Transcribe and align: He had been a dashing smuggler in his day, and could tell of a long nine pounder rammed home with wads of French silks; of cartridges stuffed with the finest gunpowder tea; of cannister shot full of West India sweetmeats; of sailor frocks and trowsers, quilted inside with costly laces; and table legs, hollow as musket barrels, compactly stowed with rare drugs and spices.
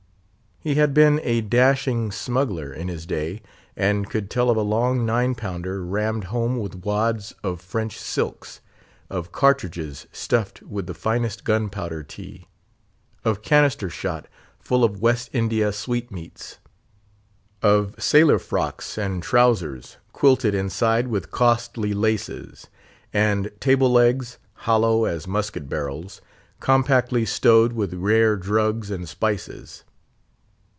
He 0.63 0.75
had 0.75 0.93
been 0.93 1.19
a 1.23 1.41
dashing 1.41 2.11
smuggler 2.11 2.71
in 2.71 2.87
his 2.87 3.07
day, 3.07 3.41
and 3.75 4.07
could 4.07 4.29
tell 4.29 4.47
of 4.51 4.57
a 4.57 4.61
long 4.61 5.07
nine 5.07 5.33
pounder 5.33 5.83
rammed 5.83 6.25
home 6.25 6.57
with 6.59 6.85
wads 6.85 7.31
of 7.43 7.59
French 7.59 7.97
silks; 7.97 8.61
of 9.09 9.31
cartridges 9.31 10.05
stuffed 10.11 10.61
with 10.61 10.85
the 10.85 10.93
finest 10.93 11.45
gunpowder 11.45 12.03
tea; 12.03 12.47
of 13.25 13.41
cannister 13.41 13.89
shot 13.89 14.27
full 14.59 14.83
of 14.83 15.01
West 15.01 15.31
India 15.33 15.71
sweetmeats; 15.71 16.59
of 17.63 17.95
sailor 17.97 18.37
frocks 18.37 18.99
and 18.99 19.23
trowsers, 19.23 19.97
quilted 20.13 20.53
inside 20.53 21.07
with 21.07 21.31
costly 21.31 21.91
laces; 21.95 22.67
and 23.11 23.49
table 23.59 23.91
legs, 23.91 24.37
hollow 24.53 25.05
as 25.05 25.25
musket 25.25 25.67
barrels, 25.67 26.21
compactly 26.59 27.25
stowed 27.25 27.73
with 27.73 27.95
rare 27.95 28.35
drugs 28.37 28.91
and 28.91 29.09
spices. 29.09 29.85